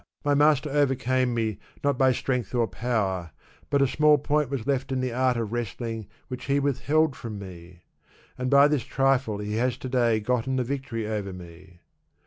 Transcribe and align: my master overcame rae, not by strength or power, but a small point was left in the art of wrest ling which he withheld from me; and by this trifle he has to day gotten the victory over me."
my 0.25 0.33
master 0.33 0.67
overcame 0.71 1.35
rae, 1.35 1.59
not 1.83 1.95
by 1.95 2.11
strength 2.11 2.55
or 2.55 2.65
power, 2.65 3.29
but 3.69 3.83
a 3.83 3.87
small 3.87 4.17
point 4.17 4.49
was 4.49 4.65
left 4.65 4.91
in 4.91 4.99
the 4.99 5.13
art 5.13 5.37
of 5.37 5.51
wrest 5.53 5.79
ling 5.79 6.07
which 6.27 6.45
he 6.45 6.59
withheld 6.59 7.15
from 7.15 7.37
me; 7.37 7.83
and 8.35 8.49
by 8.49 8.67
this 8.67 8.81
trifle 8.83 9.37
he 9.37 9.57
has 9.57 9.77
to 9.77 9.87
day 9.87 10.19
gotten 10.19 10.55
the 10.55 10.63
victory 10.63 11.07
over 11.07 11.31
me." 11.31 11.81